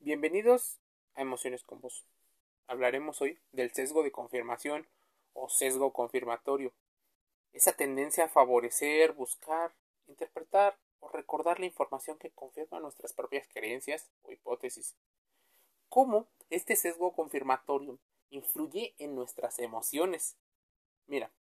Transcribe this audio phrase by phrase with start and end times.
[0.00, 0.78] Bienvenidos
[1.16, 2.06] a Emociones con Vos.
[2.68, 4.86] Hablaremos hoy del sesgo de confirmación
[5.32, 6.72] o sesgo confirmatorio.
[7.52, 9.74] Esa tendencia a favorecer, buscar,
[10.06, 14.94] interpretar o recordar la información que confirma nuestras propias creencias o hipótesis.
[15.88, 17.98] ¿Cómo este sesgo confirmatorio
[18.30, 20.36] influye en nuestras emociones?
[21.08, 21.32] Mira,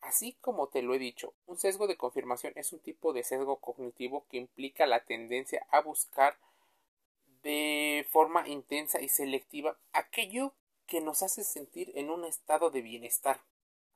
[0.00, 3.60] Así como te lo he dicho, un sesgo de confirmación es un tipo de sesgo
[3.60, 6.36] cognitivo que implica la tendencia a buscar
[7.42, 10.54] de forma intensa y selectiva aquello
[10.86, 13.40] que nos hace sentir en un estado de bienestar,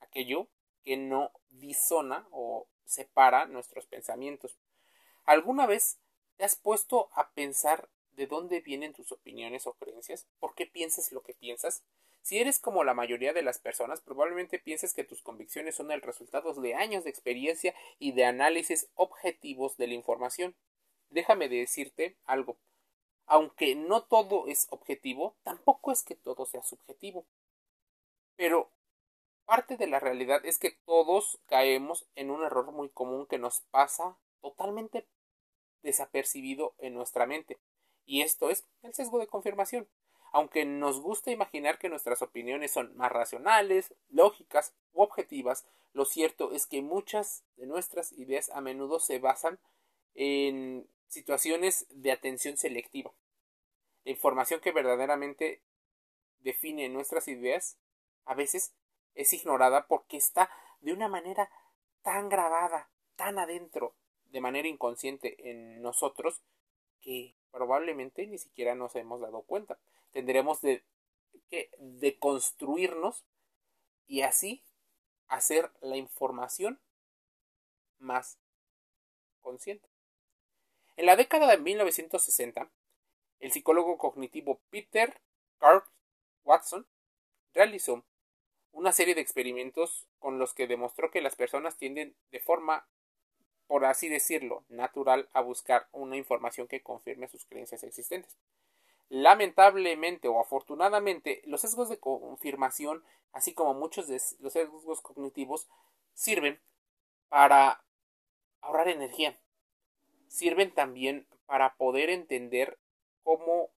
[0.00, 0.48] aquello
[0.82, 4.58] que no disona o separa nuestros pensamientos.
[5.24, 5.98] ¿Alguna vez
[6.36, 10.26] te has puesto a pensar de dónde vienen tus opiniones o creencias?
[10.38, 11.82] ¿Por qué piensas lo que piensas?
[12.22, 16.02] Si eres como la mayoría de las personas, probablemente pienses que tus convicciones son el
[16.02, 20.56] resultado de años de experiencia y de análisis objetivos de la información.
[21.10, 22.58] Déjame decirte algo
[23.26, 27.26] aunque no todo es objetivo, tampoco es que todo sea subjetivo.
[28.36, 28.70] Pero
[29.44, 33.60] parte de la realidad es que todos caemos en un error muy común que nos
[33.70, 35.06] pasa totalmente
[35.82, 37.58] desapercibido en nuestra mente.
[38.04, 39.88] Y esto es el sesgo de confirmación.
[40.32, 46.52] Aunque nos gusta imaginar que nuestras opiniones son más racionales, lógicas u objetivas, lo cierto
[46.52, 49.58] es que muchas de nuestras ideas a menudo se basan
[50.14, 53.12] en situaciones de atención selectiva.
[54.04, 55.62] La información que verdaderamente
[56.40, 57.76] define nuestras ideas
[58.24, 58.72] a veces
[59.14, 61.50] es ignorada porque está de una manera
[62.02, 63.94] tan grabada, tan adentro,
[64.26, 66.42] de manera inconsciente en nosotros,
[67.00, 69.78] que probablemente ni siquiera nos hemos dado cuenta.
[70.12, 70.84] Tendremos de,
[71.48, 73.24] que deconstruirnos
[74.06, 74.62] y así
[75.28, 76.80] hacer la información
[77.98, 78.38] más
[79.40, 79.88] consciente.
[80.96, 82.70] En la década de 1960,
[83.40, 85.20] el psicólogo cognitivo Peter
[85.58, 85.82] Carl
[86.44, 86.86] Watson
[87.52, 88.02] realizó
[88.72, 92.86] una serie de experimentos con los que demostró que las personas tienden de forma,
[93.66, 98.34] por así decirlo, natural a buscar una información que confirme sus creencias existentes.
[99.10, 105.68] Lamentablemente o afortunadamente, los sesgos de confirmación, así como muchos de los sesgos cognitivos,
[106.14, 106.58] sirven
[107.28, 107.84] para
[108.62, 109.38] ahorrar energía,
[110.36, 112.78] sirven también para poder entender
[113.22, 113.70] cómo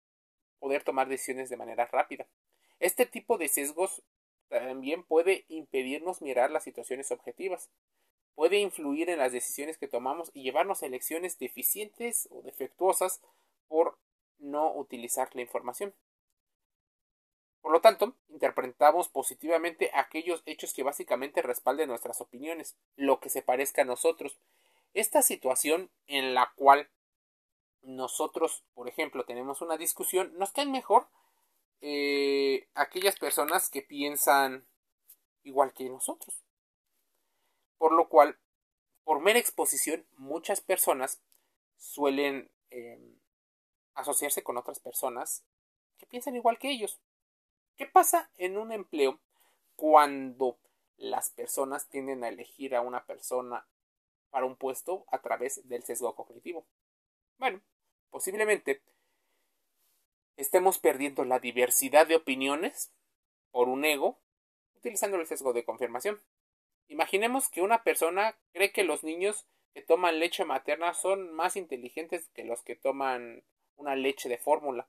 [0.58, 2.26] poder tomar decisiones de manera rápida.
[2.80, 4.02] Este tipo de sesgos
[4.48, 7.70] también puede impedirnos mirar las situaciones objetivas,
[8.34, 13.20] puede influir en las decisiones que tomamos y llevarnos a elecciones deficientes o defectuosas
[13.68, 13.98] por
[14.38, 15.94] no utilizar la información.
[17.60, 23.42] Por lo tanto, interpretamos positivamente aquellos hechos que básicamente respalden nuestras opiniones, lo que se
[23.42, 24.38] parezca a nosotros,
[24.94, 26.90] esta situación en la cual
[27.82, 31.08] nosotros, por ejemplo, tenemos una discusión, nos caen mejor
[31.80, 34.66] eh, aquellas personas que piensan
[35.42, 36.44] igual que nosotros.
[37.78, 38.38] Por lo cual,
[39.04, 41.22] por mera exposición, muchas personas
[41.76, 43.18] suelen em,
[43.94, 45.44] asociarse con otras personas
[45.98, 47.00] que piensan igual que ellos.
[47.76, 49.20] ¿Qué pasa en un empleo
[49.76, 50.58] cuando
[50.96, 53.66] las personas tienden a elegir a una persona
[54.30, 56.66] para un puesto a través del sesgo cognitivo.
[57.38, 57.62] Bueno,
[58.10, 58.82] posiblemente
[60.36, 62.92] estemos perdiendo la diversidad de opiniones
[63.50, 64.20] por un ego
[64.76, 66.22] utilizando el sesgo de confirmación.
[66.88, 72.28] Imaginemos que una persona cree que los niños que toman leche materna son más inteligentes
[72.30, 73.44] que los que toman
[73.76, 74.88] una leche de fórmula.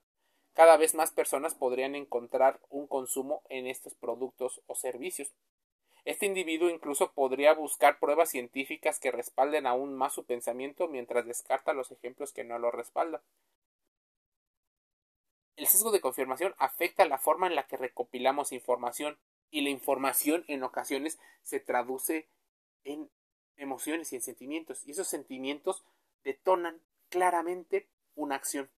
[0.53, 5.33] Cada vez más personas podrían encontrar un consumo en estos productos o servicios.
[6.05, 11.73] Este individuo incluso podría buscar pruebas científicas que respalden aún más su pensamiento mientras descarta
[11.73, 13.21] los ejemplos que no lo respaldan.
[15.55, 19.19] El sesgo de confirmación afecta la forma en la que recopilamos información
[19.51, 22.29] y la información en ocasiones se traduce
[22.85, 23.09] en
[23.57, 25.83] emociones y en sentimientos y esos sentimientos
[26.23, 28.69] detonan claramente una acción.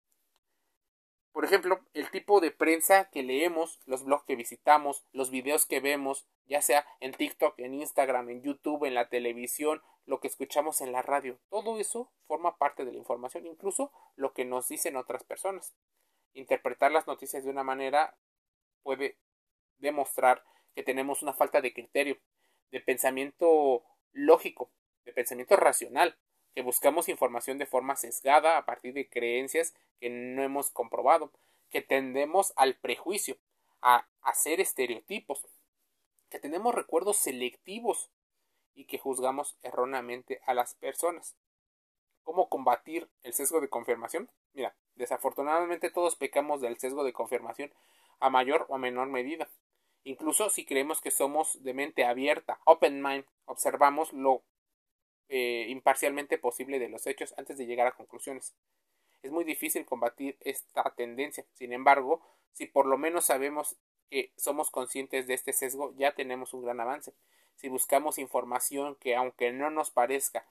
[1.31, 5.79] Por ejemplo, el tipo de prensa que leemos, los blogs que visitamos, los videos que
[5.79, 10.81] vemos, ya sea en TikTok, en Instagram, en YouTube, en la televisión, lo que escuchamos
[10.81, 14.97] en la radio, todo eso forma parte de la información, incluso lo que nos dicen
[14.97, 15.73] otras personas.
[16.33, 18.17] Interpretar las noticias de una manera
[18.83, 19.17] puede
[19.77, 20.43] demostrar
[20.75, 22.17] que tenemos una falta de criterio,
[22.71, 24.71] de pensamiento lógico,
[25.05, 26.17] de pensamiento racional,
[26.53, 31.31] que buscamos información de forma sesgada a partir de creencias que no hemos comprobado,
[31.69, 33.37] que tendemos al prejuicio,
[33.81, 35.47] a hacer estereotipos,
[36.29, 38.11] que tenemos recuerdos selectivos
[38.73, 41.35] y que juzgamos erróneamente a las personas.
[42.23, 44.29] ¿Cómo combatir el sesgo de confirmación?
[44.53, 47.73] Mira, Desafortunadamente todos pecamos del sesgo de confirmación
[48.19, 49.49] a mayor o menor medida.
[50.03, 54.43] Incluso si creemos que somos de mente abierta, open mind, observamos lo
[55.33, 58.53] eh, imparcialmente posible de los hechos antes de llegar a conclusiones.
[59.23, 61.45] Es muy difícil combatir esta tendencia.
[61.53, 63.77] Sin embargo, si por lo menos sabemos
[64.09, 67.13] que somos conscientes de este sesgo, ya tenemos un gran avance.
[67.55, 70.45] Si buscamos información que, aunque no nos parezca,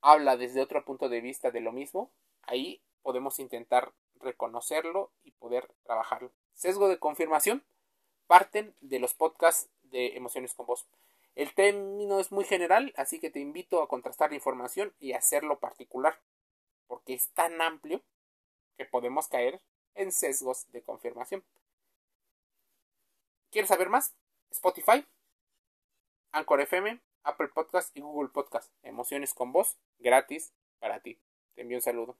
[0.00, 2.12] habla desde otro punto de vista de lo mismo,
[2.42, 6.30] ahí podemos intentar reconocerlo y poder trabajarlo.
[6.54, 7.64] Sesgo de confirmación
[8.28, 10.86] parten de los podcasts de Emociones con Voz.
[11.34, 15.58] El término es muy general, así que te invito a contrastar la información y hacerlo
[15.58, 16.20] particular,
[16.86, 18.02] porque es tan amplio
[18.76, 19.62] que podemos caer
[19.94, 21.44] en sesgos de confirmación.
[23.50, 24.14] ¿Quieres saber más?
[24.50, 25.06] Spotify,
[26.32, 28.72] Anchor FM, Apple Podcast y Google Podcast.
[28.82, 31.18] Emociones con voz, gratis para ti.
[31.54, 32.16] Te envío un saludo.